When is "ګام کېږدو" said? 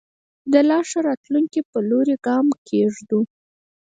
2.27-3.19